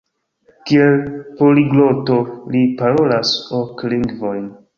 [0.69, 0.95] Kiel
[1.41, 2.17] poligloto
[2.57, 4.43] li parolas ok lingvojn.